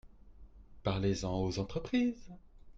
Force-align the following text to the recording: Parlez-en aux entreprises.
Parlez-en 0.81 1.43
aux 1.43 1.59
entreprises. 1.59 2.31